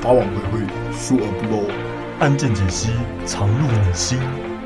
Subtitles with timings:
[0.00, 1.68] 法网恢恢，疏而不漏，
[2.20, 2.88] 案件解析，
[3.26, 4.18] 藏入你心。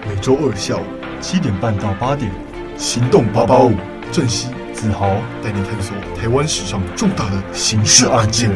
[0.06, 0.84] 每周二下午
[1.20, 2.30] 七点半到八点，
[2.78, 3.72] 行动八八五，
[4.12, 5.08] 正熙、子豪
[5.42, 8.48] 带你探索台湾史上重大的刑事案件。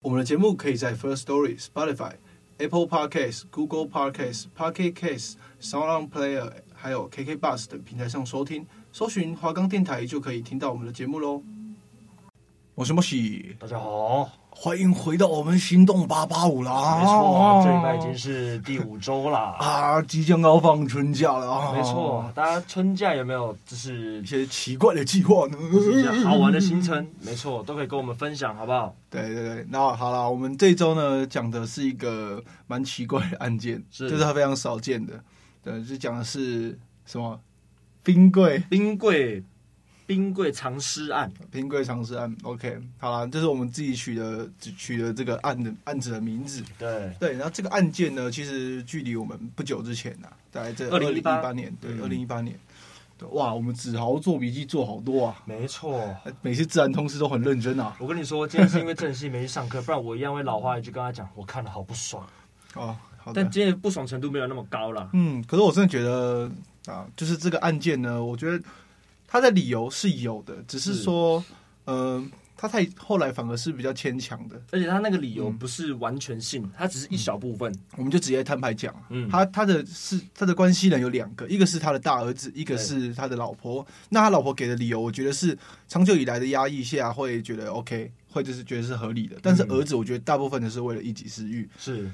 [0.00, 2.12] 我们的节目可以在 First Story、Spotify、
[2.56, 6.50] Apple Podcasts、Google Podcasts、Pocket Casts、Sound Player。
[6.80, 11.42] 还有 KK Bus 等平台上收听，搜寻华冈电台就可以听到我们的节目喽。
[12.76, 17.00] 我是莫西，大家好，欢迎回到我们行动八八五啦！
[17.00, 21.72] 没错，这礼拜已经是第五周啦，啊，即将要放春假了啊！
[21.72, 25.58] 没错，大家春假有没有就是一些奇怪的计划呢？
[25.92, 27.04] 一些好玩的行程？
[27.20, 28.94] 没错，都可以跟我们分享，好不好？
[29.10, 35.14] 对对对，那好了，我们这周呢讲的是一个蛮奇怪的案件，是就是它非常少见的。
[35.68, 37.38] 对，就讲的是什么？
[38.02, 39.42] 冰柜，冰柜，
[40.06, 42.34] 冰柜藏尸案，冰柜藏尸案。
[42.42, 46.64] OK，好了，这是我们自己取的，取的这个案的案子的名字。
[46.78, 52.58] 对对，然后这个案件呢，其实距离我们不久之前呢、啊，大概在二零一八年，对，二零一八年。
[53.32, 55.42] 哇，我们子豪做笔记做好多啊。
[55.44, 57.94] 没错，每次自然通识都很认真啊。
[57.98, 62.24] 我跟你说，今天是因为正熙没去上课，不然我一样会老话一句跟他讲，我看了好不爽
[62.74, 62.96] 哦。
[63.34, 65.08] 但今天不爽程度没有那么高了。
[65.12, 66.50] 嗯，可是我真的觉得
[66.86, 68.62] 啊，就是这个案件呢，我觉得
[69.26, 71.44] 他的理由是有的，只是说，
[71.84, 77.72] 嗯、呃，他太后来反而是比较牵强的，而且他那个理由不是完全性，他、嗯、只是一小部分。
[77.96, 83.86] 我们就直接摊牌讲，嗯，他他的是他的关系人有两个，一个是他的大儿子，一个是他的老婆。
[84.08, 85.56] 那他老婆给的理由，我觉得是
[85.86, 89.36] 长久以来的压抑下会觉得 OK，或者是觉得是合理的。
[89.42, 92.10] 但是儿子，我觉得大部分的是为了一己私欲，是。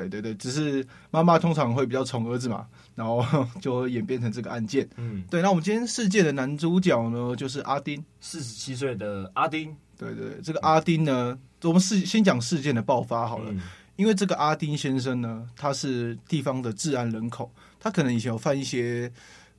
[0.00, 3.24] 对对对，只是妈妈通常会比较宠儿子嘛，然后
[3.62, 4.88] 就会演变成这个案件。
[4.96, 5.40] 嗯，对。
[5.40, 9.74] 那我们今天事件的男主角呢，就是阿丁，四十七岁的阿丁。
[9.96, 13.60] 对对对，这个阿丁呢，我们事先讲事件的爆发好了，嗯，
[13.96, 19.10] 因为这个阿丁先生呢，他是地方的治安人口，他可能以前有犯一些。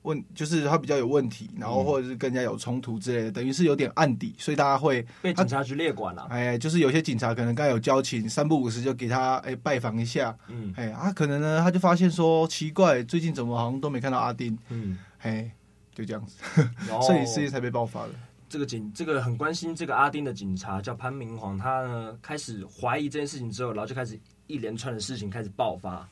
[0.06, 6.28] 问就是他比较有问题，然后或者是跟人家有冲突之类的，嗯、等于是有点案底，所以大家会被警察局列管了。
[6.30, 10.36] 哎，就是有些警察可能刚有交情，三不五时就给他哎拜访一下。
[10.46, 14.56] 嗯，哎，他、啊、可能呢，他就发现说奇怪，最近怎么好像都没看到阿丁。
[14.68, 15.50] 嗯，哎，
[15.92, 16.36] 就这样子，
[17.02, 18.10] 所以事情才被爆发了。
[18.48, 24.16] 这个警，这个很关心这个阿丁的警察叫潘明煌，他呢开始怀疑这件事情之后，然后就开始
[24.46, 26.08] 一连串的事情开始爆发。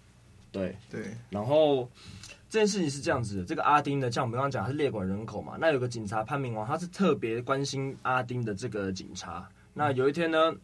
[0.50, 1.88] 对对，然后。
[2.54, 5.56] 这件事情是这样子的，这个阿丁呢，像我们刚刚讲，他是列管人口嘛。
[5.59, 9.48] 那有个警察潘明王，他是特别关心阿丁的这个警察。
[9.72, 10.54] 那有一天呢，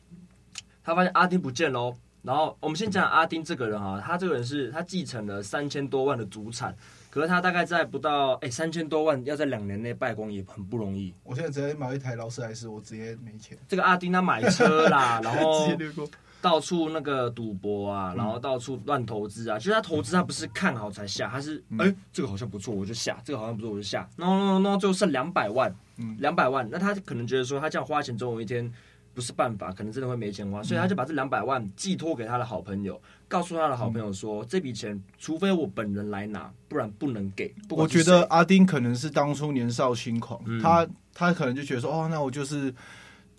[0.84, 1.92] 他发现阿丁不见喽。
[2.22, 6.72] 然后我们先讲阿丁这个人啊，他这个人是他继承了三千多万的祖产，
[7.10, 11.12] 可是他大概在不到哎三千多万，要在两年内败光也很不容易。
[11.24, 13.58] 我现在直接买一台劳斯莱斯，我直接没钱。
[13.66, 15.68] 这个阿丁他买车啦，然后
[16.40, 19.58] 到处那个赌博啊，然后到处乱投资啊。
[19.58, 24.08] 其实他投资他不是看好才下，他是哎、欸、这个好像不错我就下，这个好像不错我就下。
[24.16, 25.74] 然后然后最后剩两百万，
[26.18, 26.66] 两百万。
[26.70, 28.72] 那他可能觉得说他这样花钱总有一天
[29.12, 37.54] 不是办法，可能真的会没钱花，所以他就把这两百万寄托给他的好朋友，告诉他的好朋友说这笔钱除非我本人来拿，不然不能给。
[37.68, 42.74] 我觉得阿丁可能是当初年少轻狂，嗯、他他可能就觉得说哦，那我就是。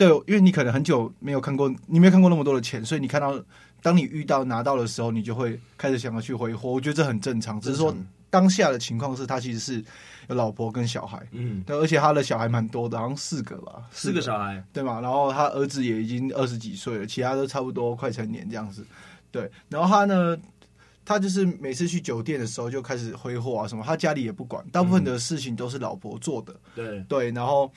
[0.01, 3.39] 对，因为你可能很久没有看过，你没有看过那么多的钱，所以你看到，
[3.83, 6.71] 当你遇到拿到的时候，你就会开始想要去挥霍。
[6.71, 7.95] 我觉得这很正常，只是说
[8.31, 9.85] 当下的情况是他其实是
[10.27, 14.99] 有老婆跟小孩，嗯，对，而且他的小孩蛮多的，好像四个吧，四个，小孩，对嘛？
[15.01, 18.83] 然后他儿子也已经二十几岁了，其他都差不多快成年这样子，
[19.29, 19.51] 对。
[19.69, 20.35] 然后他呢，
[21.05, 27.71] 他就是每次去酒店的时候就开始挥霍啊什么，他家里也不管，大部分的事情都是老婆做的，嗯、对对，然后。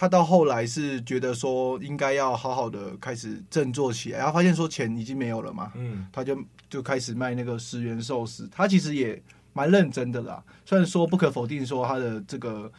[0.00, 8.48] 他到后来是觉得说应该要好好的开始振作起来，然后发现说钱已经没有了嘛，嗯，他就就开始卖那个十元寿司。
[8.50, 12.72] 他其实也蛮认真的啦，虽然说不可否定说他的这个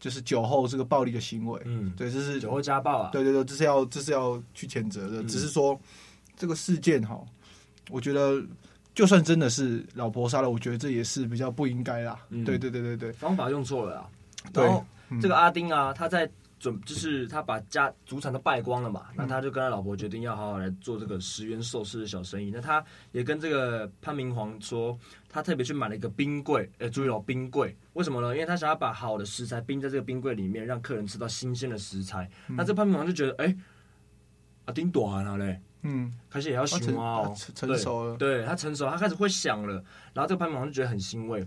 [0.00, 5.22] 就是酒后这个暴力的行为，嗯，对，这是酒后家暴啊，对对对，这是要这是要去谴责的。
[5.22, 5.78] 嗯，只是说
[6.36, 7.24] 这个事件哈，
[7.88, 8.42] 我觉得
[8.96, 12.18] 就算真的是老婆杀了，我觉得这也是比较不应该啦。
[12.30, 14.10] 嗯、对对对对对，方法用错了啊。
[14.52, 14.84] 对，然后
[15.22, 16.28] 这个阿丁啊，他在。
[16.58, 22.50] 准就是他把家祖产都败光了嘛，那他就跟他老婆决定要好好来做这个十元寿司的小生意。
[22.50, 24.98] 那他也跟这个潘明皇说，
[25.28, 28.32] 他特别去买了一个冰柜，哎，注意哦，冰柜，为什么呢？
[28.34, 32.30] 因为他想要把好的食材冰在这个冰柜里面，让客人吃到新鲜的食材。
[32.48, 33.56] 嗯、那这潘明皇就觉得，哎，
[34.64, 39.74] 啊丁短了嘞，嗯，开始也要熊哦，成熟了，对，他成熟，他开始会想了。
[40.14, 41.46] 然后这个潘明皇就觉得很欣慰。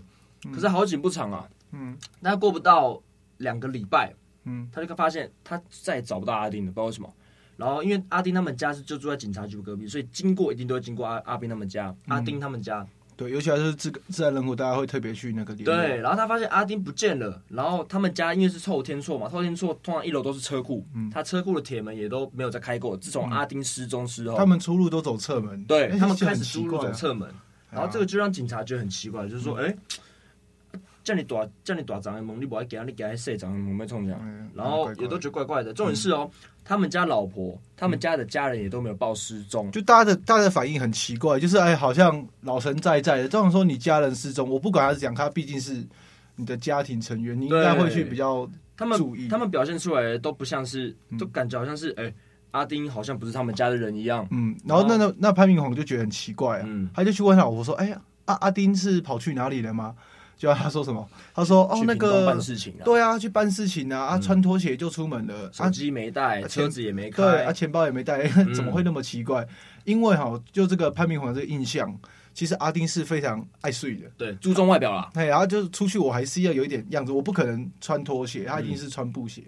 [0.54, 3.02] 可是好景不长啊，嗯，那过不到
[3.38, 4.14] 两个礼拜。
[4.48, 7.12] 嗯，他就发现他再也找不到阿丁了，不知道为什么。
[7.56, 12.86] 然后因为阿丁他们家是就住在警察局隔壁，所以经过一定都会经过阿阿斌他们家，嗯、阿丁他们家。
[13.16, 15.74] 对，尤其还是自自然人口，大家会特别去那个地方。
[15.74, 22.96] 对，然后他发现阿丁不见了，然后他们家因为是透天厝嘛，透天厝通常一楼都是车库，嗯，他车库的铁门也都没有再开过。
[22.96, 27.28] 自从阿丁失踪之后，他们出入都走侧门，对他们开始出入走侧门，
[27.72, 29.76] 然后这个就让警察觉得很奇怪，就是说，哎、
[31.08, 34.20] 叫你大叫你大张的门，你不爱给，你给他细张的门没冲这样，
[34.54, 35.72] 然后也都觉得怪怪的。
[35.72, 36.30] 重点是哦，
[36.62, 43.22] 他们家老婆、他们家的家人也都没有报失踪，就大家的大家的反应很奇怪，就是哎，好像老神在在的。
[43.22, 45.82] 这种说你家人失踪，我不管他是讲，他毕竟是
[46.36, 48.46] 你的家庭成员，你应该会去比较
[48.76, 49.28] 他们注意。
[49.28, 52.12] 他们表现出来的都不像是，都感觉好像是哎，
[52.50, 54.28] 阿丁好像不是他们家的人一样。
[54.30, 59.94] 嗯，然后那那那潘明宏就觉得很奇怪啊，他就去问他老婆说，哎呀，阿阿丁是跑去哪里了吗？
[60.38, 61.06] 就他说什么？
[61.34, 69.44] 他说哦，那个办事情啊，对啊，去办事情啊，啊，穿拖鞋就出门了，手机没带，车子也没开，对啊，钱包也没带， 怎么会那么奇怪？
[69.84, 71.92] 因为哈，就这个潘明煌这个印象，
[72.32, 75.10] 其实阿丁是非常爱睡的，对，注重外表啦。
[75.14, 79.42] 哎，然后就是出去我还是要有一点样子，我不可能穿拖鞋，他一定是穿布鞋。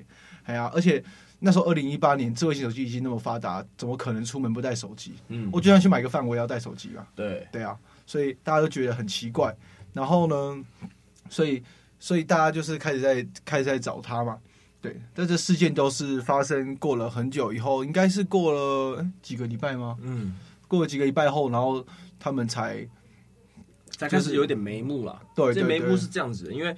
[0.44, 1.00] 哎呀，而且
[1.38, 5.12] 那时候二零一八年智慧型手机已经那么发达，怎么可能出门不带手机？
[5.28, 7.06] 嗯，我就算去买个饭，我也要带手机吧。
[7.14, 7.76] 对，对啊，
[8.06, 9.54] 所以大家都觉得很奇怪。
[9.92, 10.64] 然后呢，
[11.28, 11.62] 所以
[11.98, 14.38] 所以大家就是开始在开始在找他嘛，
[14.80, 15.00] 对。
[15.14, 19.98] 但这事件都是发生过了很久以后，应该是过了几个礼拜吗？
[20.00, 20.36] 嗯，
[20.68, 21.84] 过了几个礼拜后，然后
[22.18, 22.88] 他们才
[23.90, 25.20] 才开始有点眉目了。
[25.34, 26.74] 对，这眉目是这样子的，因为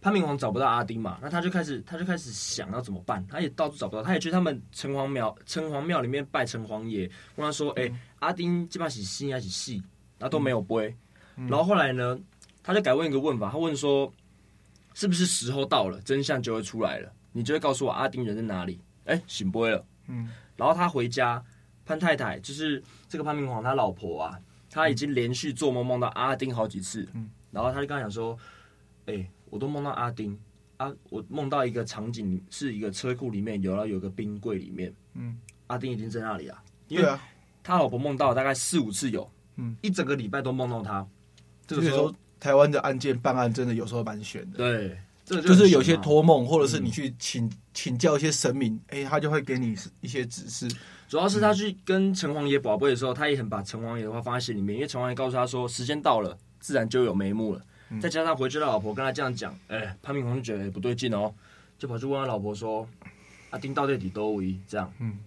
[0.00, 9.82] 潘明皇找不到阿丁嘛，那他就开始他就开始想要怎么办，他也到处找不到，他也去他们城隍庙城隍庙里面拜城隍爷，问他说：“哎、欸，阿丁基本上是新还是戏？”
[10.18, 10.94] 然后都没有背。
[11.36, 12.18] 然后后来呢？
[12.66, 14.12] 他就改问一个问法，他问说
[14.92, 17.12] ：“是不是时候到了，真相就会出来了？
[17.30, 19.86] 你就会告诉我阿丁人在哪里？”哎，醒不会了。
[20.08, 21.40] 嗯，然后他回家，
[21.84, 27.08] 潘太太就是这个潘明皇他老婆啊，他已经连续做梦梦到阿丁好几次。
[27.14, 28.36] 嗯，然后他就跟他讲说
[29.06, 30.36] ：“哎，我都梦到阿丁
[30.78, 36.60] 啊，我梦到一个场景是一个车库里面有了有个冰柜里面，嗯，阿丁已经在那里啊。
[36.88, 37.18] 因为
[37.62, 41.06] 他老婆梦到大概四五次有，嗯，一整个礼拜都梦到他。
[41.64, 42.12] 这个时候。”
[42.46, 50.70] 台湾的案件办案真的有时候蛮悬的，对，这个就，就是有些托梦，或者是你去请请教一些神明，哎、他就会给你一些指示。
[51.08, 57.60] 主要是他去跟城隍爷宝贝的时候，他也很把城隍爷的话放在心里面，因为城隍爷告诉他说，时间到了，自然就有眉目了。
[57.90, 61.34] 嗯、再加上回去的老婆跟他这样讲，哎、欸，潘明宏就觉得不对劲哦，
[61.80, 62.88] 就跑去问他老婆说，
[63.50, 64.56] 阿丁到底底多维？
[64.68, 65.18] 这样，嗯，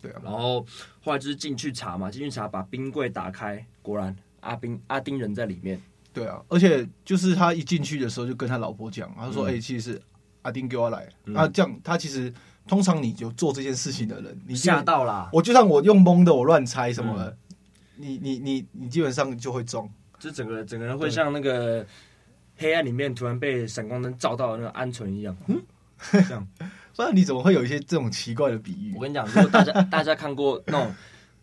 [0.00, 0.20] 对啊。
[0.24, 0.64] 然后
[1.02, 5.78] 后来就是进去查嘛，进去查，把冰柜打开，果然阿冰阿丁人在里面。
[6.12, 10.02] 对啊，而且就是他一进去的时候就跟他老婆讲，他说：“哎、嗯欸，其实是
[10.42, 11.08] 阿丁给我来。
[11.24, 12.32] 嗯”啊，这样他其实
[12.68, 15.30] 通常你就做这件事情的人，你吓到了。
[15.32, 17.36] 我就算我用蒙的，我乱猜什么的，嗯、
[17.96, 21.86] 你你你你基本上就会中，就整个整个人会像那个
[22.56, 25.36] 黑暗里面突然被闪光灯照到的那个鹌鹑一样。
[25.46, 25.62] 嗯，
[26.10, 26.46] 这样，
[26.94, 28.92] 不然你怎么会有一些这种奇怪的比喻？
[28.94, 30.94] 我跟你讲，如果大家 大家看过那种。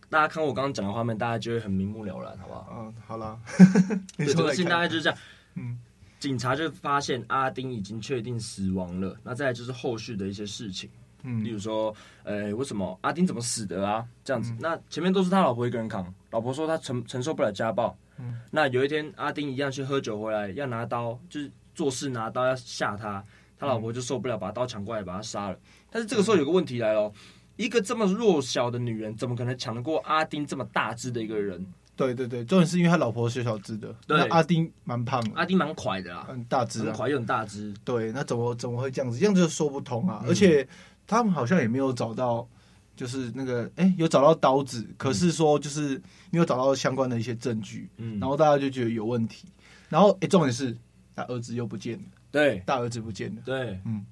[0.09, 2.67] 大家看我刚刚讲的画面，大家就会很明目了然，好不好？
[2.77, 3.39] 嗯，好了。
[4.17, 5.19] 对，这个事情大概就是这样。
[5.53, 5.77] 嗯，
[6.19, 9.15] 警察就发现阿丁已经确定死亡了。
[9.23, 10.89] 那再来就是后续的一些事情，
[11.21, 14.03] 嗯，例如说，呃，为什么阿丁怎么死的啊？
[14.23, 14.51] 这样子。
[14.53, 17.95] 嗯、那前面都是他老婆一个人扛，老婆说他承承受不了家暴。
[18.17, 23.23] 嗯，那有一天阿丁一样去喝酒回来，要拿刀，就是做事拿刀要吓他，
[23.59, 25.59] 他老婆就受不了，把刀抢过来把他杀了。
[25.91, 27.11] 但是这个时候有个问题来了。
[27.59, 31.61] 一个这么弱小的女人，怎么可能抢得过阿丁这么大只的一个人？
[31.93, 37.73] 对对对，重点是因为他老婆小小只的，那，阿丁蛮胖的，阿丁蛮快的啊，很大只，很快又很大只。
[37.83, 39.19] 对，那怎么怎么会这样子？
[39.19, 40.21] 这样子就说不通啊！
[40.23, 40.65] 嗯、而且
[41.05, 42.47] 他们好像也没有找到，
[42.95, 46.01] 就是那个哎，有找到刀子，可是说就是
[46.31, 47.89] 没有找到相关的一些证据。
[47.97, 49.49] 嗯，然后大家就觉得有问题。
[49.89, 50.73] 然后哎，重点是
[51.13, 54.05] 他儿子又不见了，对，大儿子不见了，对，嗯，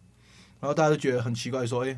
[0.59, 1.97] 然后大家就觉得很奇怪，说哎。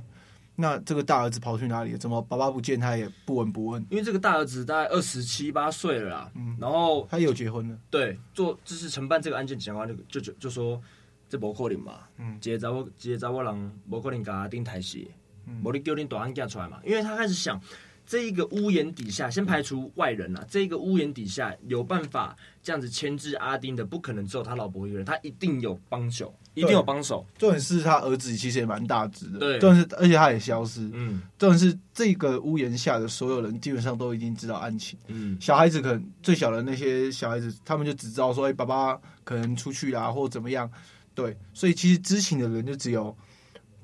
[0.62, 1.96] 那这个大儿子跑去哪里？
[1.96, 3.82] 怎么爸爸不见他也不闻不问？
[3.90, 10.82] 因为这个大儿子大概二十七八岁了啦，嗯，然后他也有结婚了，对，做就是承办这个案件，检察官就就就说
[11.30, 15.10] 这不可能嘛，嗯，接着我接着我人不可能给他定台戏，
[15.48, 17.62] 嗯，我你叫你大案件出来嘛，因为他开始想。
[18.06, 20.44] 这一个屋檐底下，先排除外人啊。
[20.50, 27.26] 这一个屋檐底下有办法这样子牵制阿丁的，不可能只有他老婆一个人，他一定有帮手，一定有帮手。
[27.38, 29.60] 重点是他儿子其实也蛮大只的，对。
[29.60, 30.82] 重点是，而且他也消失。
[30.94, 31.22] 嗯。
[31.38, 34.98] 重点是这个屋檐下的所有人基本上都已经知道案情。
[35.08, 35.38] 嗯。
[35.40, 40.70] 小孩子可能最小的那些小孩子，他们就只知道说，哎，爸爸可能出去啦，或者怎么样。
[41.16, 41.38] 对。
[41.54, 43.16] 所以其实知情的人就只有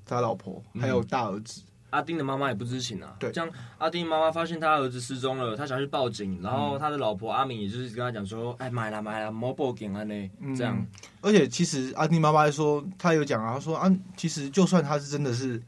[0.05, 1.61] 他老婆，还有大儿子。
[1.61, 10.87] 嗯阿丁的妈妈也不知情啊，对，这样阿丁妈妈发现他儿子失踪了，他想去报警，然后他的老婆阿敏也就是跟他讲说，哎，买了买了，莫报警啊呢，这样、嗯。
[11.21, 15.61] 而且其实阿丁妈妈还说，他有讲啊，他说啊，其实就算他是真的是。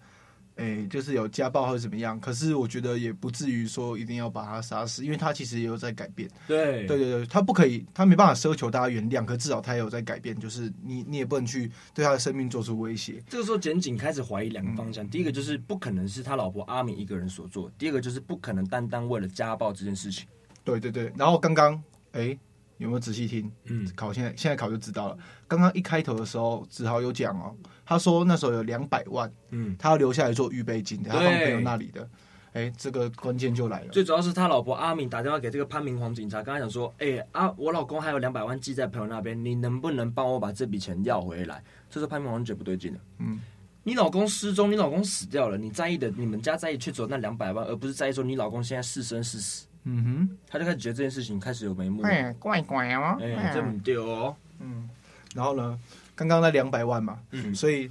[0.58, 6.28] 哎、欸，就是有家暴或者怎么样，可是我觉得也不至于说一定要把他杀死，因为他其实也有在改变。
[6.48, 10.38] 对，对对对，他不可以，他没办法奢求大家原谅，可至少他也有在改变。
[10.40, 13.24] 就是你，你也不能去对他的生命做出威胁。
[13.30, 20.28] 这个时候，检警开始怀疑两个方向：嗯、第一个就是不可能是他老婆阿敏一个人所做；第二个就是不可能单单为了家暴这件事情。
[20.64, 21.82] 对对对，然后刚刚
[22.14, 22.38] 哎，
[22.78, 23.52] 有没有仔细听？
[23.66, 25.18] 嗯，考现在现在考就知道了。
[25.48, 27.56] 刚刚一开头的时候，子豪有讲哦。
[27.86, 32.08] 他说那时候有两百万，嗯，他要留下来做预备金的，他放朋友那里的。
[32.54, 33.90] 哎、欸，这个关键就来了。
[33.90, 43.00] 最主要是他老婆阿敏打电话给这个潘明煌警察，跟他讲说：“哎、欸、啊，我老公还有两百万寄在朋友那边，你能不能帮我把这笔钱要回来？”这时候潘明煌觉得不对劲了。
[43.20, 43.40] 嗯，
[43.84, 49.67] 你老公失踪，你老公死掉了，你在意的，你们家在意却只有那两百万，而不是在意说你老公现在是生是死。
[49.90, 52.04] 嗯哼，他就开始觉得这件事情开始有眉目。
[52.04, 53.18] 哎，怪怪哦。
[53.22, 54.36] 哎、欸，这么丢哦。
[54.60, 54.90] 嗯，
[55.34, 55.80] 然后呢？
[56.14, 57.90] 刚刚那两百万嘛，嗯，所以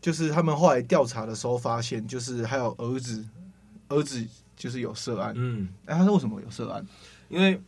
[0.00, 3.24] 就是他们后来调查的时候发现，就是还有儿子，
[3.88, 6.86] 儿子就是有涉案，嗯，哎，他说为什么有涉案？
[7.28, 7.60] 因为。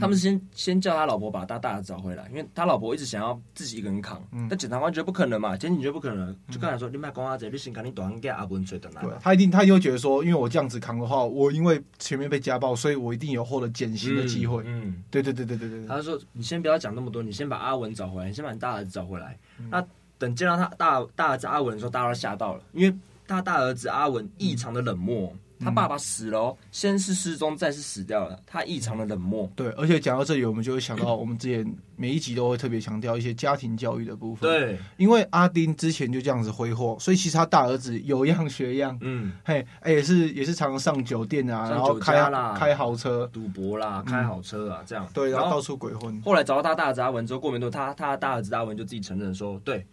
[0.00, 14.62] 他们是先先叫他老婆把他大儿子找回来，因为他老婆一直想要自己一个人扛，嗯、但检察官觉得不可能嘛，检警觉得不可能，就跟他说：“嗯、你卖光阿贼，你先赶紧短给阿文追的来。”对，他一定他又觉得说，因为我这样子扛的话，我因为前面被家暴，所以我一定有获得减刑的机会。
[14.66, 15.86] 嗯，嗯对对对对对对。
[15.86, 19.38] 他说：“你先不要讲那么多，你先把阿文找回来，你先把你大儿子找回来。
[19.58, 19.84] 嗯”那
[20.18, 25.32] 等见到他大大儿子阿文的时候，大家都吓到了，因为他大儿子阿文异常的冷漠。
[25.60, 28.40] 嗯他爸爸死了哦，先是失踪，再是死掉了。
[28.46, 29.50] 他异常的冷漠。
[29.54, 34.48] 对，而且讲到这里，我们就会想到，我们之前每一集都会特别强调一些家庭教育的部分。
[34.48, 38.96] 对，因为阿丁之前就这样子挥霍，所以其实他大儿子有样学样。
[39.02, 45.06] 嗯，嘿，哎，也是也是常常上酒店啊，然后开开豪车，赌博啦，开好车啊，这样。
[45.12, 46.18] 对，然后到处鬼混。
[46.22, 49.86] 后来找到他大儿子阿文之后，过没多久，他他大儿子阿文就自己承认说，对，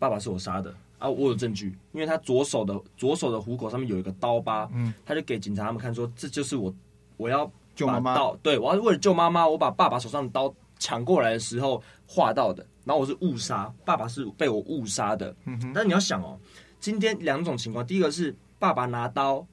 [0.00, 0.74] 爸爸是我杀的。
[1.04, 6.74] 啊，我有证据，因为他左手的左手的虎口上面有一个刀疤，嗯，他就给警察他们看说，这就是我
[7.18, 16.38] 我要救妈妈，对，我要为了救妈妈，我把爸爸手上的刀抢过来的时候划到的，然后我是误杀，爸爸是被我误杀的，嗯哼，但你要想哦，
[16.80, 19.46] 今天两种情况，第一个是爸爸拿刀。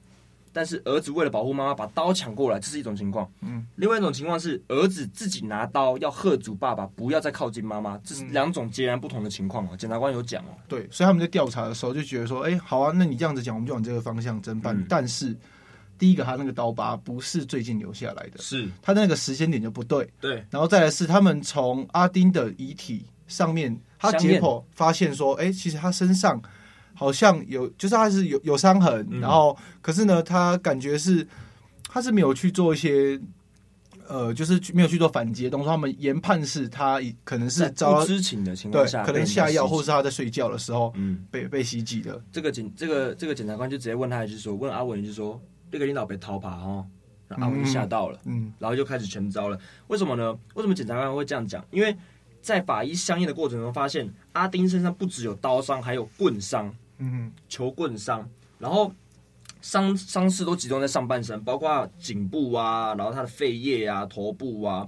[0.52, 3.30] 但是儿子为了保护妈妈，把刀抢过来，这是一种情况。
[3.40, 9.76] 嗯，另外一种情况是儿子自己拿刀要喝阻爸爸不要再靠近妈妈，这是两种截然不同的情况哦。
[9.78, 10.48] 检察官有讲哦。
[10.68, 14.76] 对，所以他们在调查的时候就觉得说，哎，好啊，那你这样子讲，我们就往这个方向侦办。
[14.76, 15.34] 嗯、但是
[15.98, 20.06] 第一个，他那个刀疤不是最近留下来的，是他的那个时间点就不对。
[20.20, 26.40] 对，然后再来是他们从阿丁的遗体上面，他解剖发现说，哎，其实他身上。
[26.94, 31.26] 好像有，就是他是有有伤痕，嗯、然后可是呢，他感觉是
[31.88, 33.20] 他是没有去做一些，
[34.08, 35.70] 呃，就是没有去做反击的动作。
[35.70, 42.22] 他们研判是他可能是遭不知情的情况下，可能下药，或是他在睡觉的时候，嗯，被被袭击的。
[42.30, 46.86] 这个检这个这个检察官就直接问他，就是说问阿文，就是说这个领导被逃跑哈，
[47.28, 49.58] 然后阿文就吓到了，嗯，嗯然后就开始全招了。
[49.88, 50.32] 为什么呢？
[50.54, 51.64] 为什么检察官会这样讲？
[51.70, 51.96] 因为
[52.42, 56.74] 在法医相验的过程中，发现阿丁身上不只有刀伤，还有棍伤。
[57.04, 58.24] 嗯，球棍伤，
[58.60, 58.92] 然后
[59.60, 64.86] 伤伤势都集中在上半身，包括颈部啊，然后他的肺叶啊、头部啊，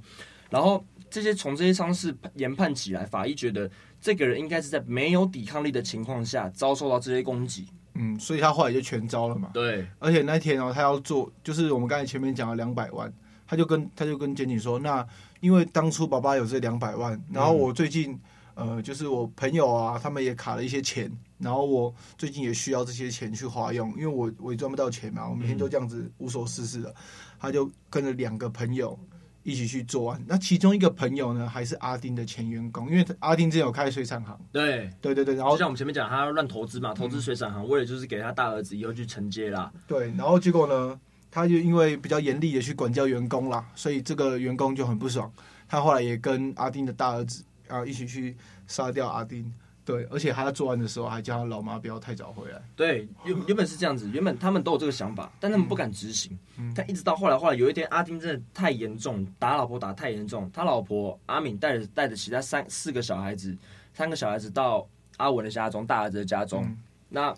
[0.49, 3.69] 然后这些从这些伤势研判起来，法医觉得
[4.01, 7.67] 这个人应该是在没有抵抗力的情况下遭受到这些攻击。
[7.95, 9.51] 嗯，所以他后来就全招了嘛。
[9.53, 13.13] 对，而且那天哦，他要做，就是我们刚才前面讲了两百万，
[13.45, 15.05] 他就跟他就跟检警说，那
[15.41, 18.13] 因为当初爸爸有这两百万，然后我最近。
[18.13, 18.21] 嗯
[18.55, 26.95] 呃，就是我朋友啊，他们也卡了一些钱，然后我最近也需要这些钱去花用，因为我我也赚不到钱嘛，我每天都这样子无所事事的。
[27.39, 28.99] 他就跟着两个朋友
[29.43, 30.25] 一起去做案。
[30.27, 34.39] 那其中一个朋友呢，还是阿丁的前员工，因为阿丁之前有开水产行。
[34.51, 39.71] 对对对对，然后就像我们前面讲，他乱投资嘛，投资水产行，为了就是给他大儿子以后去承接啦。
[39.87, 40.99] 对，然后结果呢，
[41.31, 45.31] 他就因为比较严厉的去管教员工啦，所以这个员工就很不爽。
[45.69, 49.53] 他后来也跟阿丁的大儿子啊一起去杀掉阿丁。
[49.87, 52.59] 对，而且他在作案的时候还叫他老妈不要太早回来。
[52.75, 56.39] 对，原原本是这样子，原本他们都有这个想法，但他们不敢执行。
[56.57, 63.55] 嗯，但一直到后来，后来有一天，阿丁真的太严重，打老婆打太严重，他老婆阿敏带着带着其他三四个小孩子，
[63.93, 66.65] 三个小孩子到阿文的家中，大儿子的家中。
[66.65, 66.79] 嗯，
[67.11, 67.35] 那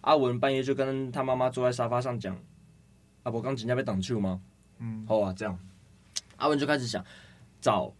[0.00, 2.36] 阿文半夜就跟他妈妈坐在沙发上讲
[3.22, 4.40] ：“阿婆刚请假被挡住吗？”
[4.80, 5.56] 嗯，好啊，这样，
[6.38, 7.04] 阿文就开始想
[7.60, 7.94] 找。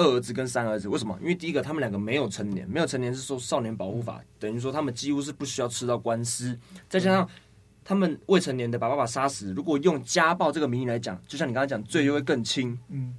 [0.00, 1.16] 二儿子跟三儿子，为什么？
[1.20, 6.58] 因为第一个，他们两个没有成年，没有成年是受少年保护法，等于说他们几乎是不需要吃到官司。
[6.88, 7.28] 再加上
[7.84, 12.78] 他们未成年的把爸爸杀死，如果用家暴这个名义来讲，就像你刚才讲，罪就会更轻。
[12.88, 13.14] 嗯，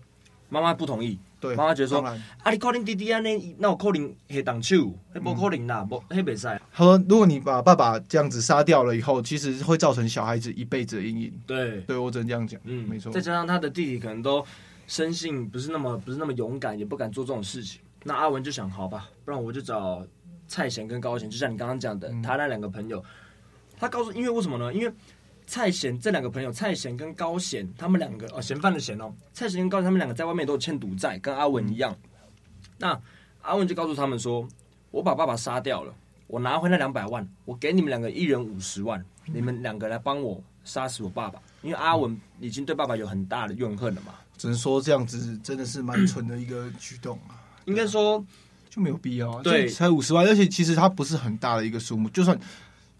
[0.50, 6.60] 妈妈不同意，对，妈妈觉得说，啊，你可能弟弟啊，那那我可能黑挡手，那不可能啦，不黑比赛。
[6.74, 11.34] 他说，如果你把爸爸这样子杀掉了以后，其实会造成小孩子一辈子的阴影。
[11.46, 13.12] 对，对我只能这样讲，嗯，没错。
[13.12, 14.44] 再加上他的弟弟可能都。
[14.92, 17.80] 生性不是那么不是那么勇敢，也不敢做这种事情。
[18.04, 20.06] 那阿文就想，好吧，不然我就找
[20.50, 23.02] 蔡贤跟高贤，就像你刚刚讲的，嗯、他那两个朋友。
[23.80, 24.74] 他告诉，因为为什么呢？
[24.74, 24.94] 因为
[25.48, 31.96] 蔡贤这两个朋友，蔡贤跟高贤，他们两个哦，嫌犯的嫌哦，蔡贤跟高贤他们两个在外面都有欠赌债，跟阿文一样。
[32.78, 33.02] 那
[33.44, 34.46] 阿文就告诉他们说，
[34.92, 35.96] 我把爸爸杀掉了，
[36.28, 44.16] 我拿回那两百万，我给你们两个一人五十万，嗯、你们两个来帮我杀死我爸爸，因为阿文已经对爸爸有很大的怨恨了嘛。
[44.42, 47.38] 只能说这样子真的是蛮蠢的一个举动啊！
[47.66, 48.26] 应该说
[48.72, 49.44] 就没有必要啊。
[49.44, 52.10] 对，才五十万，而且其实它不是很大的一个数目。
[52.10, 52.36] 就算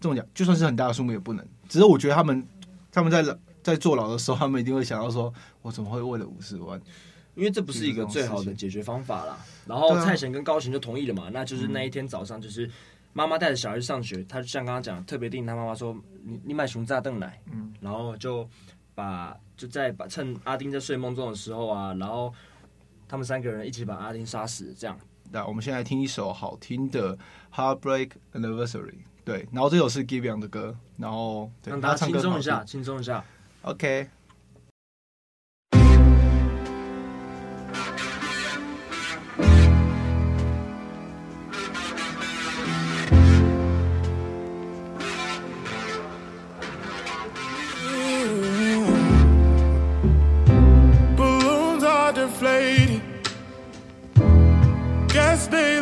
[0.00, 1.44] 这么讲，就算是很大的数目也不能。
[1.68, 2.46] 只是我觉得他们
[2.92, 6.80] 他们在在坐牢的时候，他们一定会想到说：我怎么会为了五十万？
[7.34, 9.36] 因为这不是一个最好的解决方法啦。
[9.66, 11.28] 然后蔡贤跟高贤就同意了嘛。
[11.32, 12.70] 那就是那一天早上，就是
[13.12, 17.40] 妈妈带着小孩去上学，他就像刚刚讲，特别叮咛他妈妈说：你你买熊炸凳来。
[17.50, 18.48] 嗯，然后就
[18.94, 19.36] 把。
[19.62, 22.34] 就在把趁阿丁在睡梦中的时候啊，然后
[23.06, 24.98] 他们三个人一起把阿丁杀死，这样。
[25.30, 27.16] 那我们先来听一首好听的
[27.54, 28.90] 《Heartbreak Anniversary》，
[29.24, 33.24] 对，然后这首是 Giveon 的歌，然后让大家轻松一下，轻松一下
[33.62, 34.08] ，OK。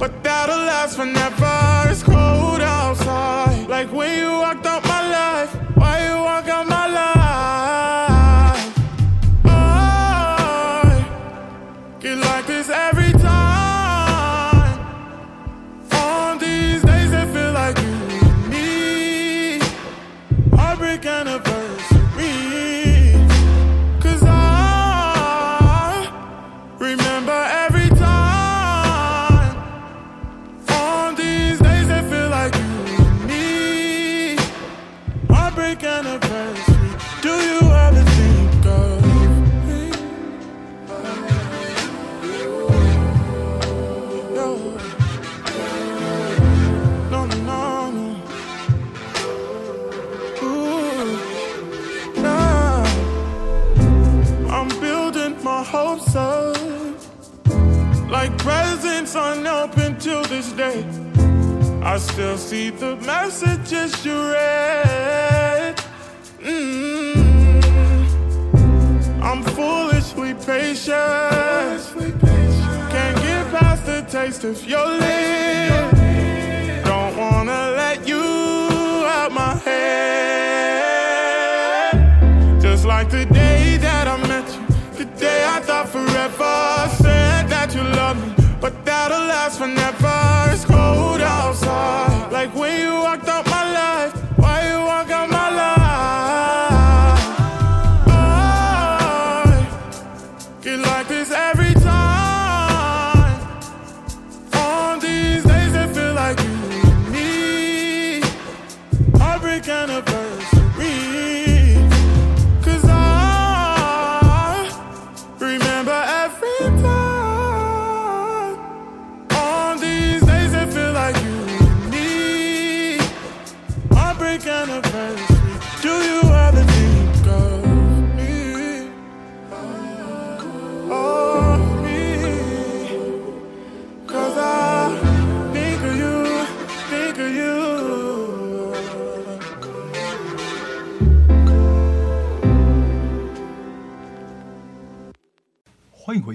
[0.00, 1.90] But that'll last forever.
[1.90, 3.68] It's cold outside.
[3.68, 5.54] Like when you walked out my life.
[5.76, 8.64] Why you walk out my life?
[9.44, 11.04] I
[12.00, 14.78] get like this every time.
[15.92, 19.60] On these days it feel like you need me.
[20.56, 21.59] Heartbreak anniversary
[58.50, 60.84] presents unopened till this day.
[61.82, 65.76] I still see the messages you read.
[66.40, 67.62] Mm-hmm.
[69.22, 71.80] I'm foolishly patient.
[72.92, 75.79] Can't get past the taste of your lips.
[89.50, 90.29] last forever.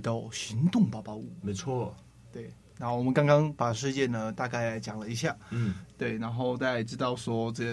[0.05, 1.95] 到行动八八五，没错，
[2.31, 2.53] 对。
[2.77, 6.15] 然后我们刚刚把事件呢大概讲了一下，嗯，对。
[6.19, 7.63] 然后大家也知道说，这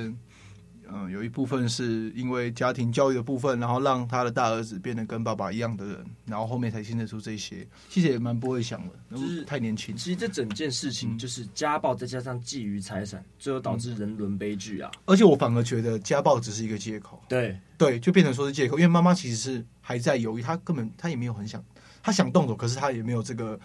[0.89, 7.67] 嗯、呃，有一部分是因为家庭教育的部分，然后让他的大儿子变得跟爸爸一样的人，然后后面才牵扯出这些。
[7.91, 9.95] 其实也蛮不会想的，就是太年轻。
[9.95, 14.91] 其实这整件事情就是家暴，再加上觊觎财产，最后导致人伦悲剧啊。
[15.05, 21.63] 而且我反而觉得家暴只是一个借口，对对，就变成说是借口，因为妈妈其实是还在犹豫，她根本她也没有很想。
[22.03, 23.59] 他想动手，可是他也没有这个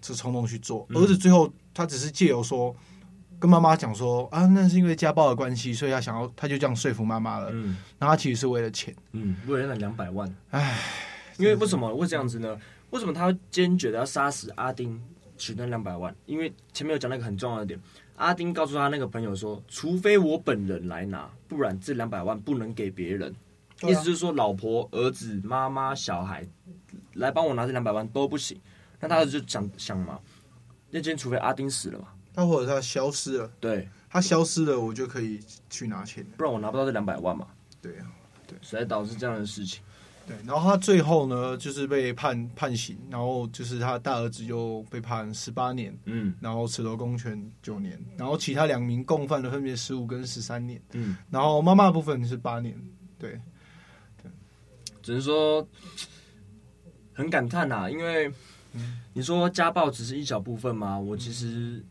[0.00, 0.86] 这冲动去做。
[0.90, 2.74] 儿子最后他只是借由说
[3.38, 7.50] 跟妈妈讲说啊，那是因为家暴的关系，所以他想要他就这样说服妈妈了。
[7.52, 10.32] 嗯，然后他其实是为了钱，嗯，为了那两百万。
[10.50, 10.78] 唉，
[11.38, 12.58] 因为为什么会这样子呢？
[12.90, 15.00] 为什么他坚决的要杀死阿丁
[15.36, 16.14] 取那两百万？
[16.26, 17.78] 因为前面有讲那个很重要的点，
[18.16, 23.34] 阿丁告诉他那个朋友说，除非我本人来拿，不然这两百万不能给别人。
[23.82, 26.44] 意思就是说，老婆、儿子、妈妈、小孩
[27.18, 28.60] 来帮我拿这两百万都不行。
[29.00, 30.18] 那他就想想嘛，
[30.90, 35.38] 那今天除非阿丁死了嘛，他或者他消失了，对，他消失了，我就可以
[35.70, 37.46] 去拿钱，不然我拿不到这两百万嘛。
[37.80, 38.06] 对啊，
[38.46, 39.80] 对，所以导致这样的事情。
[40.26, 52.78] 对，然后他最后呢，就是被判判刑，然后就是他大儿子又被判十八年，嗯，然后褫夺公权九年，然后其他两名共犯的分别十五跟十三年，嗯，然后妈妈的部分是八年，
[53.18, 53.40] 对
[54.22, 54.30] 对。
[55.02, 55.66] 只能说
[57.18, 58.32] 很感叹呐，因为
[59.12, 60.96] 你说家暴只是一小部分吗？
[60.96, 61.82] 我其实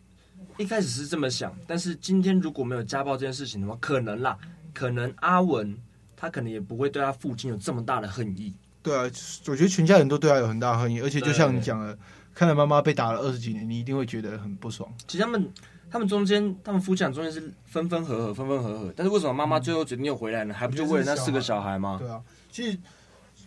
[0.57, 4.37] 一开始是这么想，但是今天如果没有家暴这件事情的话，可能啦，
[4.73, 5.77] 可能阿文
[6.15, 8.53] 他可能也不会对他父亲有这么大的恨意。
[8.81, 9.01] 对啊，
[9.47, 11.97] 我觉得全家人都对他有很大的恨意，而且就像你讲的，
[12.33, 14.89] 看到妈妈被打了二十几年，你一定会觉得很不爽。
[15.09, 15.51] 其实他们
[15.91, 20.53] 他们中间，他们夫妻俩中间是分分合合，分分合合，但是为什么妈妈最后决定又回来呢？
[20.53, 21.97] 还不就为了那四个小孩吗？
[21.99, 22.77] 对啊，其实。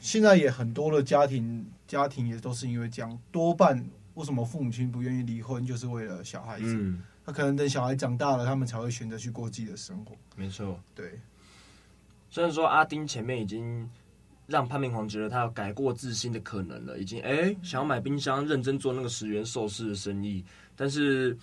[0.01, 6.75] 现在也很多的家庭，家庭也都是因为这样，多半为什么父母亲不愿意离婚，就是为了小孩子。
[6.77, 10.17] 嗯，他可能等小孩长大了，他们才会选择去过自己的生活。
[10.35, 11.21] 没错，对。
[12.31, 13.89] 虽然说阿丁前面已经
[14.47, 21.37] 让潘明皇觉得他有改过自新的可能了，已经哎、欸、想要买冰箱，认真做那个十元寿司的生意，但是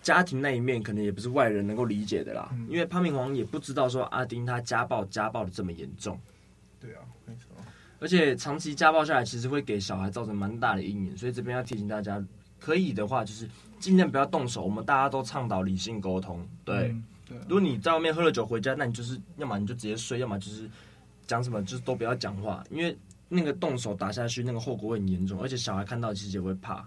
[0.00, 2.48] 家庭那一面可能也不是外人能够理解的啦。
[2.52, 6.18] 嗯、因为潘明皇也不知道说阿丁他家暴家暴的这么严重。
[6.80, 7.02] 对啊。
[8.00, 12.22] 而且长期家暴下来，其实会给小孩造成蛮大的阴影，所以这边要提醒大家，
[12.60, 13.48] 可以的话就是
[13.80, 14.62] 尽量不要动手。
[14.62, 16.88] 我们大家都倡导理性沟通，对。
[16.88, 20.70] 嗯、对啊、如果你在外面喝了酒回家，那你就是要么你就直接睡，要么就是
[21.26, 22.96] 讲什么就是都不要讲话，因为
[23.28, 26.86] 那个动手打下去，那个后果会很严重，而且小孩看到其实也会怕。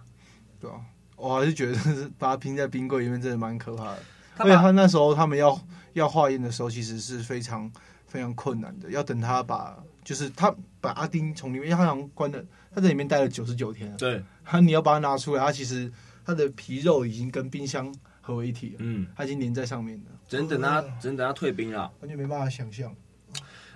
[0.59, 0.79] 对啊，
[1.17, 1.77] 我还是觉得
[2.17, 3.99] 把他拼在冰柜里面真的蛮可怕的。
[4.37, 5.59] 而且他那时候他们要
[5.93, 7.69] 要化验的时候，其实是非常
[8.07, 9.77] 非常困难的，要等他把。
[10.03, 13.95] 就是他把阿丁从里面，因为他好像关了，他在里面待了九十九天了。
[13.97, 15.89] 对，他你要把它拿出来，他其实
[16.25, 18.75] 他的皮肉已经跟冰箱合为一体了。
[18.79, 20.05] 嗯，他已经粘在上面了。
[20.27, 21.91] 只能等他，只能等他退冰了。
[22.01, 22.93] 完全没办法想象。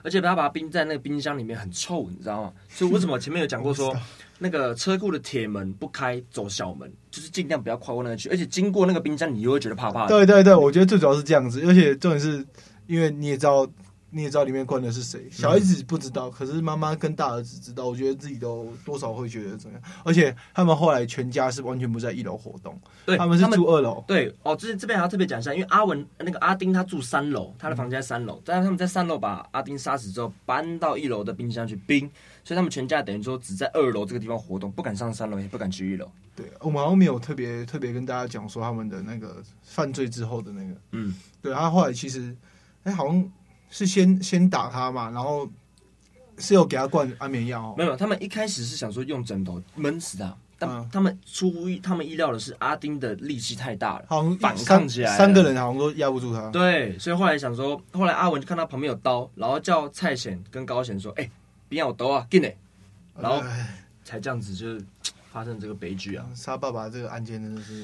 [0.02, 2.54] 而且他把它冰在那个冰箱里面很臭，你知道吗？
[2.70, 3.96] 所以为什么前面有讲过说，
[4.38, 8.30] 那个车库的铁门不开，走小门，就是尽量不要跨过那个去。
[8.30, 10.08] 而且经过那个冰箱，你又会觉得怕怕的。
[10.10, 11.62] 对对对，我觉得最主要是这样子。
[11.68, 12.46] 而且重点是
[12.88, 13.68] 因为你也知道。
[14.16, 17.86] 你也知道里面关的是谁，小孩子不知道，嗯、可是妈妈跟大儿子知道。
[17.86, 19.92] 我觉得自己都多少会觉得怎么样。
[20.06, 24.02] 而且他们后来全家是完全不在一楼活动，对，他们是住二楼。
[24.08, 32.10] 对，哦，就是这边还要特别讲一下，因为阿文那个阿丁他住三楼，他的房间在三楼，但是他们在三楼把阿丁杀死之后搬到一楼的冰箱去冰，
[32.46, 36.10] 所以他们全家等于说只在二楼这个地方活动，不敢上三楼，也不敢去一楼。
[36.38, 42.34] 对，我们好像没有特别特别跟大家讲说他们的那个犯罪之后的那个，嗯，对，他后来其实，
[42.84, 43.30] 哎，好像。
[43.76, 45.46] 是先先打他嘛，然后
[46.38, 47.76] 是有给他灌安眠药哦。
[47.78, 56.50] 没有，他们一开始是想说用枕头闷死他，但他们出乎意他们意料的是，阿丁的力气太大了，好像反抗起来，三个人好像都压不住他。
[56.52, 61.32] 对，所以后来想说，后来阿文就看到旁边有刀，然后叫蔡显跟高显说：“哎、欸，
[61.68, 62.56] 别让我刀啊，进来。”
[63.20, 63.44] 然后
[64.06, 64.82] 才这样子就
[65.34, 66.26] 发生这个悲剧啊！
[66.34, 67.84] 杀爸爸这个案件真的是。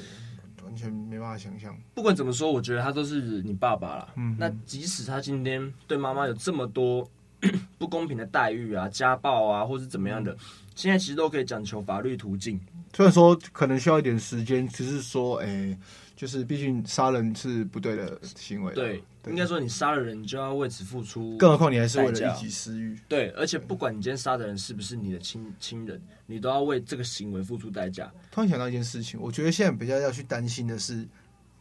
[0.72, 1.76] 完全没办法想象。
[1.94, 4.08] 不管怎么说，我觉得他都是你爸爸了。
[4.16, 7.06] 嗯，那即使他今天对妈妈有这么多
[7.76, 10.38] 不公平的待遇啊、家暴啊，或是怎么样的，嗯、
[10.74, 12.58] 现在其实都可以讲求法律途径，
[12.94, 15.78] 虽然说可能需要一点时间，只是说，哎、欸，
[16.16, 18.72] 就是毕竟杀人是不对的行为。
[18.72, 22.98] 对应该说你杀了人，你就要为此付出，更何况你还是为了一己私欲。
[23.08, 28.12] 对，而且不管你今天杀的人是不是你的亲亲人，你都要为这个行为付出代价。
[28.30, 31.06] 突然想到一件事情，我觉得现在比较要去担心的是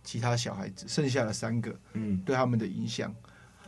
[0.04, 3.14] 其他小孩子，剩下的三个，嗯，对他们的影响。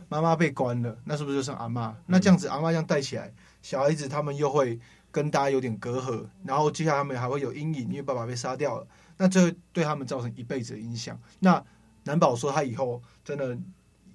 [0.08, 1.96] 妈妈被关了，那是不是就剩阿妈？
[2.06, 4.78] 那这样子，阿妈这样带起来，小孩子他们又会。
[5.14, 11.16] 跟大家有点隔阂，然后接下来他们还会有阴影，因为爸爸被杀掉了，那这会对他们造成一辈子的影响。
[11.38, 11.64] 那
[12.02, 13.56] 难保说他以后真的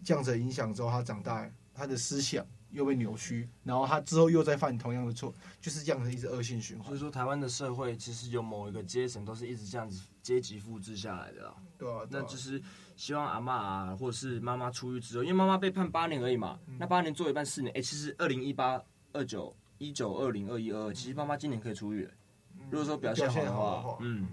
[0.04, 6.88] 这样子的影响之后，他长大，他的思想又被扭曲，然后他之后又再犯同样的错，就是这样子一直恶性循环。
[6.88, 11.56] 所以说，台湾的社会其实有某一个阶层都是一直这样子阶级复制下来的啦。
[11.78, 12.62] 对啊，那就是
[12.96, 18.82] 希望阿嬷啊，或者是妈妈出狱之后，因为妈妈被判八年而已嘛，嗯、那八年做一半四年，哎、欸，其实二零一八
[19.14, 19.56] 二九。
[19.82, 22.06] 一九二零二一二二，其实妈妈今年可以出狱。
[22.70, 24.28] 如果说表现好的话，嗯，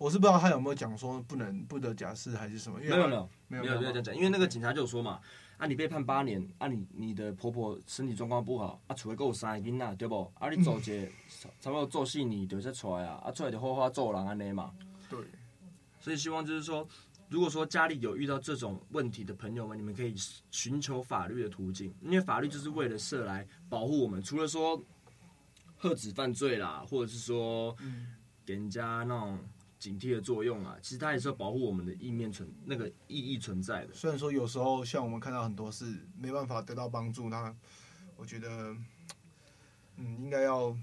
[0.00, 2.78] 我是不知道他有没有讲说不能不得假释还是什么。
[2.78, 5.20] 没有没有没有没有没有这样讲，因为那个警察就说嘛，
[5.58, 10.32] 啊你被判八年，啊你你的婆婆身体状况不好，啊除了够三个囡仔对不？
[10.38, 11.06] 啊你做这
[11.60, 14.72] 差不多做四年就才出来啊，啊出来就好好做人安尼嘛。
[15.10, 15.18] 对，
[16.00, 16.88] 所以希望就是说。
[17.28, 20.12] 如果说家里有遇到这种问题的朋友们，你们可以
[20.50, 24.20] 寻求法律的途径，因为法律就是为了设来保护我们。
[24.20, 24.82] 除了说
[25.82, 27.72] 遏止犯罪啦，或者是说
[28.44, 29.38] 给人家那种
[29.80, 33.92] 警惕的作用啊，其实它也是要保护我们的意面存那个意义存在的。
[33.92, 37.52] 虽然说有时候像我们看到很多事没办法得到帮助，那
[38.16, 38.48] 我觉得，
[39.96, 40.76] 嗯，应该要。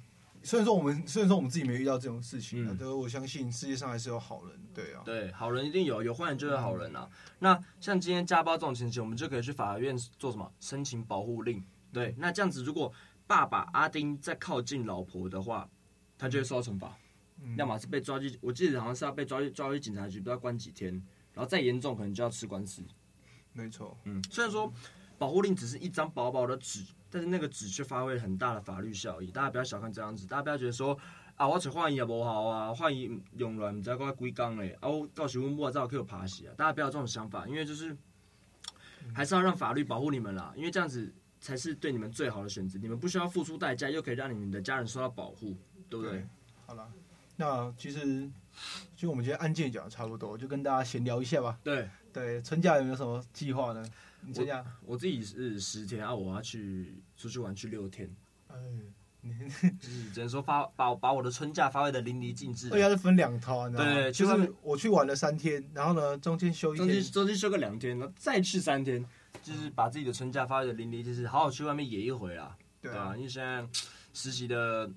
[0.43, 7.09] 虽然说我们虽然说我们自己没遇到这种事情啊，但是我相信世界上还是有好人，对啊，对，好人一定有，有坏人就是好人啊。
[7.11, 10.49] 嗯、那像今天家暴这种情形，我们就可以去法院做什么？
[10.59, 11.61] 申请保护令。
[11.91, 12.93] 对，那这样子，如果
[13.25, 15.69] 爸爸阿丁再靠近老婆的话，
[16.17, 16.93] 他就会受到惩罚，嗯、
[17.57, 20.93] 要么是被抓去，我记得好像是要被抓去抓去警察局，不知道关几天，
[21.33, 22.81] 然后再严重可能就要吃官司。
[23.53, 24.71] 没错，嗯，虽然说
[25.17, 26.83] 保护令只是一张薄薄的纸。
[27.09, 30.95] 但是那个纸却发挥了很大的法律效益，大家不要小看这样子，大家不要觉得说
[31.37, 37.95] 啊，我找换也不好啊，换一用软再过来归缸嘞，啊，我到时候摸照可有爬洗啊，大家不要有这种想法，因为就是
[39.13, 45.55] 还是要让法律保护你们啦，因为这样子才是对你们最好的选择，你们不需要付出代价，又可以让你们的家人受到保护，
[45.89, 46.11] 对不对？
[46.11, 46.27] 对
[46.65, 46.91] 好了，
[47.37, 48.29] 那其实
[48.95, 51.57] 就我们今天案件讲的差不多，就跟大家闲聊一下吧。
[51.63, 53.89] 对对，春假有没有什么计划呢？
[54.21, 58.09] 你这样，我自己是十天啊，我要去出去玩去六天。
[58.47, 58.57] 哎，
[59.79, 62.69] 就是只能说发把把我的春假发挥的淋漓尽致。
[62.69, 63.93] 对，要是分两套，你知道吗？
[63.93, 69.05] 对，就是我去玩了三天，然后呢，中间休一天，中间中间休个两天，然后再去三天，
[69.43, 72.57] 就是把自己的春假发挥的淋漓尽致，好好去外面野一回啊。
[72.81, 73.63] 对啊，因为现在
[74.13, 74.89] 实习的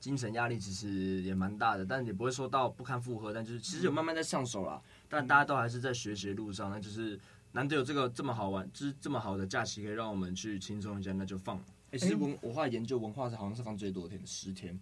[0.00, 4.80] 精神压力其实也蛮大的，但也不会说到不堪负荷，但就是其实有慢慢在上手啦。
[5.08, 7.18] 但大家都还是在学习的路上，那就是。
[7.52, 11.56] 难得有这个这么好玩，就是这么好的假期，可以让我们去轻松一下，那就放。
[11.56, 14.78] 哎、欸，其实文文化研究文化是好像是放最多天，十天。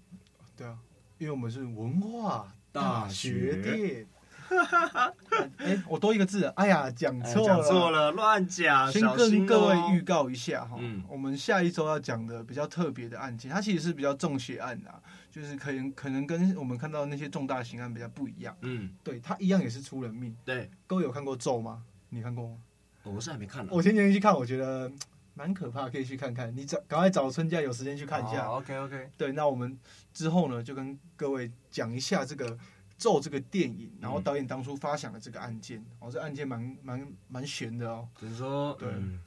[0.57, 0.77] 对啊，
[1.17, 4.09] 因为我们是文化大学店。
[5.59, 8.91] 哎、欸，我多一个字，哎呀，讲错了，讲错了，乱讲。
[8.91, 18.57] 先跟各位预告一下哈，嗯，我们下一周要讲的比较特别的案件，它其实是比较重血案的，就是可能可能跟我们看到的那些重大刑案比较不一样。
[18.63, 20.37] 嗯，对，它一样也是出人命。
[20.45, 21.83] 对，各位有看过咒吗？
[22.09, 22.57] 你看过吗？
[23.05, 23.71] 我是还没看呢。
[23.73, 24.91] 我前几天去看，我觉得
[25.35, 26.53] 蛮可怕，可以去看看。
[26.57, 28.47] 你找赶快找春假有时间去看一下。
[28.47, 29.11] Oh, OK OK。
[29.17, 29.79] 对，那我们
[30.13, 32.51] 之后呢，就跟各位讲一下这个
[32.97, 35.85] 《咒》这个电影，然后导演当初发想的这个案件。
[35.99, 38.09] 哦，这案件蛮蛮蛮悬的哦。
[38.19, 39.21] 只是说，对，嗯、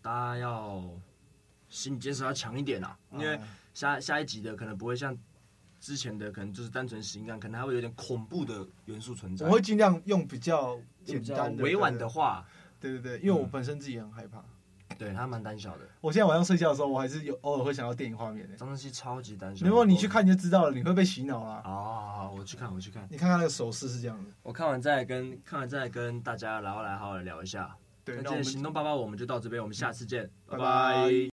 [0.00, 0.82] 大家要
[1.68, 3.38] 心理建设要强一点啊，因为
[3.74, 5.16] 下下一集的可能不会像
[5.80, 9.46] 之前的，可能就是单纯刑案，可能还会有点恐怖的元素存在。
[9.46, 10.80] 我会尽量用比较。
[11.04, 12.46] 简单的委婉的话，
[12.78, 14.44] 对对对，因为我本身自己也很害怕，嗯、
[15.04, 15.88] 对他蛮胆小的。
[16.00, 18.56] 我现在晚上睡觉的时候，我还是有偶尔会想到电影画面的。
[18.56, 21.62] 张正熙超级胆小，如果你去看你就知道了，你会被洗脑了。
[21.64, 23.06] 好好好，我去看，我去看。
[23.10, 24.30] 你看他那个手势是这样的。
[24.42, 27.74] 我看完再跟看完再跟大家然后来好好聊一下。
[28.04, 30.64] 对，那今天行动八八五我们就到这边，我们下次见，嗯、拜拜。
[30.64, 31.30] 拜拜。